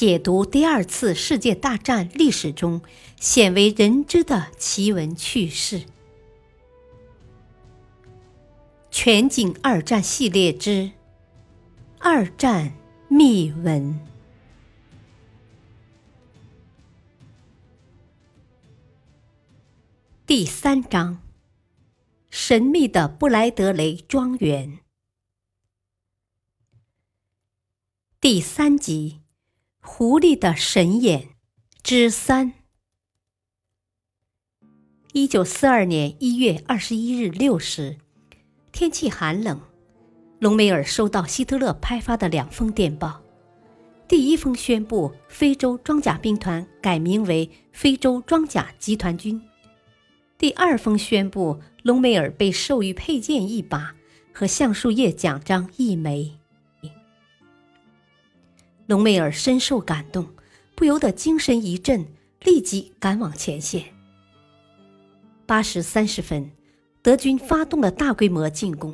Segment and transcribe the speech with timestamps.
[0.00, 2.80] 解读第二次世界大战历史中
[3.18, 5.82] 鲜为人知的奇闻趣事。
[8.90, 10.70] 全景二战系列之
[11.98, 12.72] 《二战
[13.08, 13.92] 秘闻》
[20.26, 21.20] 第三章：
[22.30, 24.78] 神秘的布莱德雷庄园。
[28.18, 29.19] 第三集。
[29.82, 31.30] 狐狸的神眼
[31.82, 32.52] 之三。
[35.12, 37.96] 一九四二年一月二十一日六时，
[38.72, 39.58] 天气寒冷，
[40.38, 43.22] 隆美尔收到希特勒派发的两封电报。
[44.06, 49.40] 第一封宣布非洲装甲兵团改名为非洲装甲集团军。
[50.36, 53.94] 第二封宣布隆美尔被授予佩剑一把
[54.32, 56.39] 和橡树叶奖章一枚。
[58.90, 60.26] 隆美尔深受感动，
[60.74, 62.04] 不由得精神一振，
[62.42, 63.84] 立即赶往前线。
[65.46, 66.50] 八时三十分，
[67.00, 68.92] 德军发动了大规模进攻，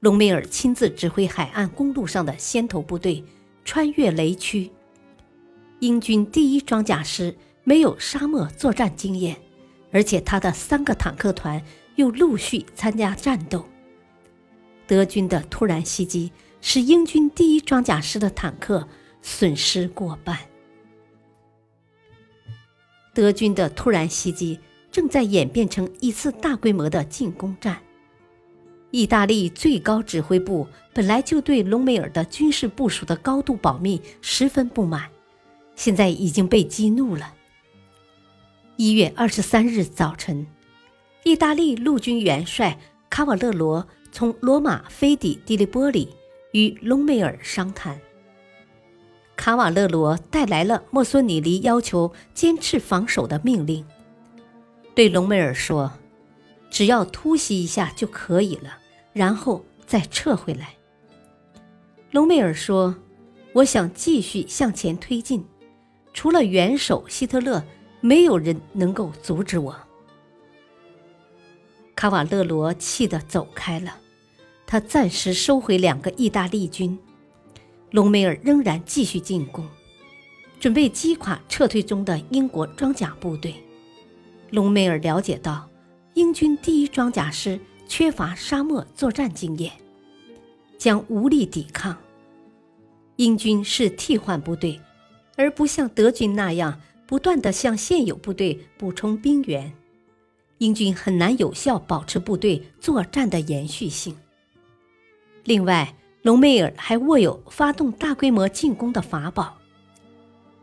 [0.00, 3.22] 隆美尔亲自指挥海岸公路上的先头部队
[3.66, 4.70] 穿越雷区。
[5.80, 9.36] 英军第一装甲师没有沙漠作战经验，
[9.92, 11.62] 而且他的三个坦克团
[11.96, 13.62] 又陆续参加战斗。
[14.86, 18.88] 德军的突然袭击使英军第一装甲师的坦克。
[19.22, 20.38] 损失过半。
[23.14, 24.58] 德军的突然袭击
[24.90, 27.80] 正在演变成一次大规模的进攻战。
[28.90, 35.10] 意大利最高指挥部本来就对隆美尔的军事部署的高度保密十分不满，
[35.76, 37.34] 现在已经被激怒了。
[38.76, 40.46] 一月二十三日早晨，
[41.24, 42.78] 意大利陆军元帅
[43.10, 46.08] 卡瓦勒罗从罗马飞抵迪利波里，
[46.52, 48.00] 与隆美尔商谈。
[49.38, 53.86] 卡瓦勒罗带来了墨索里尼要求坚持防守的命令，
[54.96, 55.92] 对隆美尔说
[56.68, 58.78] ：“只要突袭一下就可以了，
[59.12, 60.74] 然后再撤回来。”
[62.10, 62.96] 隆美尔说
[63.54, 65.46] ：“我想继续向前推进，
[66.12, 67.62] 除了元首希特勒，
[68.00, 69.76] 没有人能够阻止我。”
[71.94, 73.98] 卡瓦勒罗气得走开了，
[74.66, 76.98] 他暂时收回两个意大利军。
[77.90, 79.66] 隆美尔仍然继续进攻，
[80.60, 83.54] 准备击垮撤退中的英国装甲部队。
[84.50, 85.68] 隆美尔了解到，
[86.14, 89.72] 英军第一装甲师缺乏沙漠作战经验，
[90.76, 91.96] 将无力抵抗。
[93.16, 94.80] 英军是替换部队，
[95.36, 99.72] 而不像德军那样不断地向现有部队补充兵员，
[100.58, 104.14] 英军很难有效保持部队作战的延续性。
[105.44, 109.56] 另外，隆美尔还握有发动大规模进攻的法宝。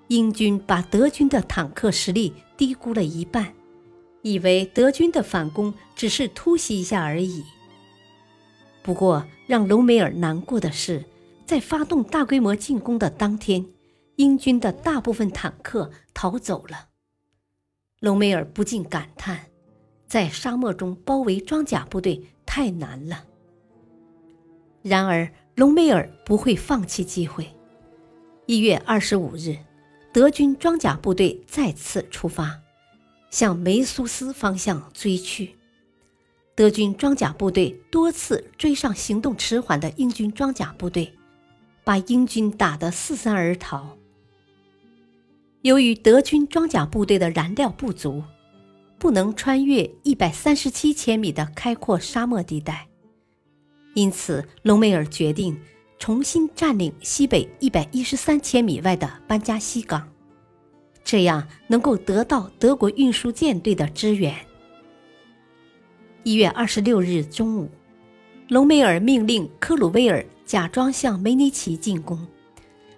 [0.08, 3.54] 英军把德军的坦克实力低估了一半，
[4.22, 7.44] 以为德军的反攻只是突袭一下而已。
[8.84, 11.04] 不过，让隆美尔难过的是，
[11.46, 13.66] 在发动大规模进攻的当天，
[14.18, 16.90] 英军的大部分坦克逃走了。
[18.02, 19.48] 隆美尔不禁感叹：
[20.06, 23.24] 在沙漠中包围装甲部队太难了。
[24.84, 27.48] 然而，隆美尔不会放弃机会。
[28.46, 29.56] 一月二十五日，
[30.12, 32.60] 德军装甲部队再次出发，
[33.32, 35.56] 向梅苏斯方向追去。
[36.56, 41.14] 德军装甲部队多次追上行动迟缓的英军装甲部队，
[41.86, 43.98] 把英军打得四散而逃。
[45.62, 48.22] 由于德军装甲部队的燃料不足，
[49.00, 52.88] 不能穿越一百三十七千米的开阔沙漠地带。
[53.96, 55.58] 因此，隆美尔决定
[55.98, 60.06] 重新占领西北一百一十三千米外的班加西港，
[61.02, 64.36] 这样能够得到德国运输舰队的支援。
[66.24, 67.70] 一月二十六日中午，
[68.50, 72.28] 隆美尔命令克鲁威尔假装向梅尼奇进攻，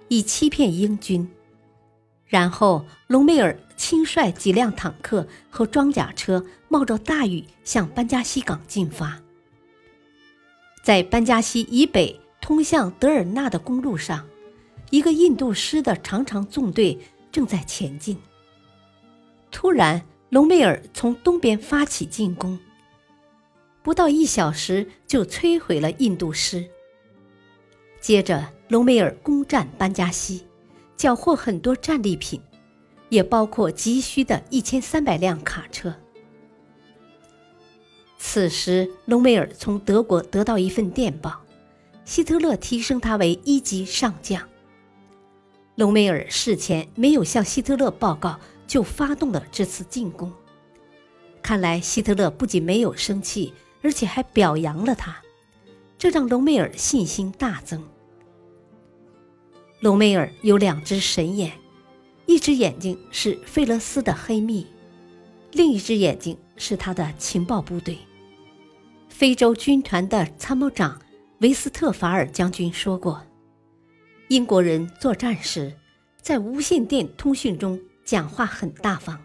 [0.08, 1.30] 以欺骗英军。
[2.26, 9.22] 然后，隆美尔亲率几辆坦克和装甲车，冒着大雨向班加西港进发。
[10.88, 14.26] 在班加西以北通向德尔纳的公路上，
[14.90, 16.98] 一个印度师的长长纵队
[17.30, 18.18] 正在前进。
[19.52, 22.58] 突然，隆美尔从东边发起进攻，
[23.84, 26.66] 不到一小时就摧毁了印度师。
[28.00, 30.48] 接着，隆美尔攻占班加西，
[30.96, 32.40] 缴获很多战利品，
[33.10, 35.94] 也包括急需的一千三百辆卡车。
[38.30, 41.42] 此时，隆美尔从德国得到一份电报，
[42.04, 44.46] 希特勒提升他为一级上将。
[45.76, 48.38] 隆美尔事前没有向希特勒报告，
[48.68, 50.30] 就发动了这次进攻。
[51.42, 55.16] 看来希特勒不仅没有生气，而且还表扬了他，
[55.98, 57.82] 这让隆美尔信心大增。
[59.80, 61.54] 隆美尔有两只神眼，
[62.26, 64.68] 一只眼睛是费勒斯的黑蜜，
[65.54, 67.98] 另一只眼睛是他的情报部队。
[69.18, 71.02] 非洲军团的参谋长
[71.40, 73.20] 维斯特法尔将军说过。
[74.28, 75.76] 英国人作战时，
[76.22, 79.20] 在无线电通讯中讲话很大方。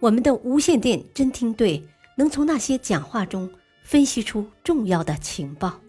[0.00, 3.48] 我们的无线电侦听队能从那些讲话中
[3.84, 5.80] 分析出重要的情报。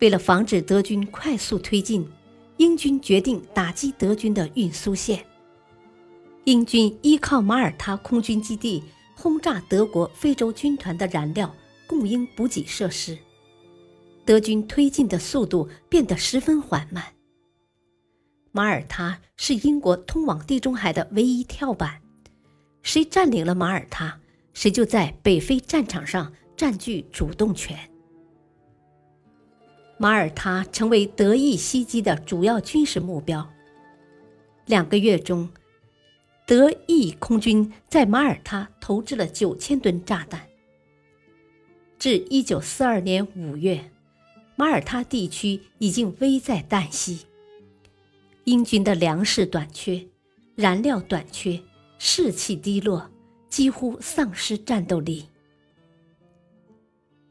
[0.00, 2.06] 为了防止德军快速推进，
[2.58, 5.24] 英军决定打击德军的运输线。
[6.44, 8.84] 英军依靠马耳他空军基地
[9.20, 11.54] 轰炸德国非洲军团的燃料
[11.86, 13.18] 供应补给设施。
[14.24, 17.04] 德军推进的速度变得十分缓慢。
[18.50, 22.00] 马耳他是英国通往地中海的唯一跳板，
[22.80, 24.18] 谁占领了马耳他，
[24.54, 27.78] 谁就在北非战场上占据主动权。
[29.98, 33.46] 马耳他成为德意袭击的主要军事目标。
[34.64, 35.50] 两个月中，
[36.50, 40.48] 德意空军在马耳他投掷了九千吨炸弹。
[41.96, 43.92] 至一九四二年五月。
[44.56, 47.20] 马耳他地区已经危在旦夕，
[48.42, 50.04] 英军的粮食短缺、
[50.56, 51.58] 燃料短缺、
[51.98, 53.08] 士气低落，
[53.48, 55.28] 几乎丧失战斗力。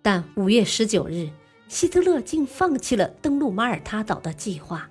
[0.01, 1.30] 但五月十九日，
[1.68, 4.89] 希特勒竟放弃了登陆马耳他岛的计划，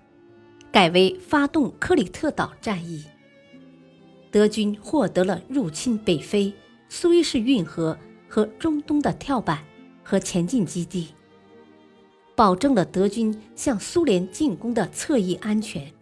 [0.71, 3.03] 改为发动克里特岛战役。
[4.31, 6.53] 德军获得了入侵北非、
[6.89, 7.99] 苏伊士运河
[8.29, 9.65] 和中东的跳板
[10.03, 11.09] 和前进基地。
[12.35, 15.93] 保证了德军向苏联进攻的侧翼安全，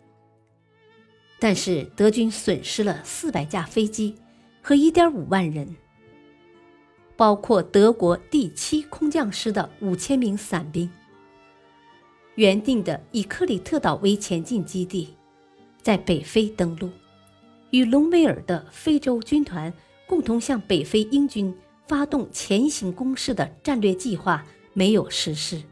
[1.38, 4.14] 但是德军损失了四百架飞机
[4.61, 5.75] 和一点五万人，
[7.17, 10.90] 包括德国第七空降师的五千名伞兵。
[12.34, 15.14] 原定的以克里特岛为前进基地，
[15.81, 16.90] 在北非登陆，
[17.70, 19.72] 与隆美尔的非洲军团
[20.06, 21.54] 共同向北非英军
[21.86, 25.62] 发动前行攻势的战略计划没有实施。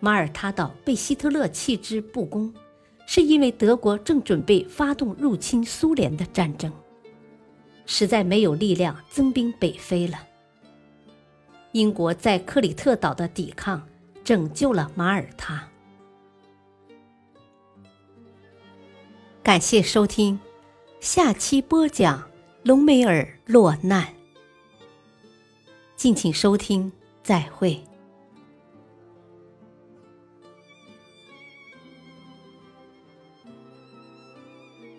[0.00, 2.52] 马耳他岛被希特勒弃之不恭，
[3.06, 6.72] 是因为德国正准备发动入侵苏联的战争，
[7.86, 10.18] 实在没有力量增兵北非了。
[11.72, 13.86] 英国在克里特岛的抵抗
[14.24, 15.66] 拯救了马耳他。
[19.46, 20.40] 感谢收听，
[20.98, 22.20] 下期播讲
[22.64, 24.12] 隆美尔落难。
[25.94, 26.90] 敬请收听，
[27.22, 27.80] 再会。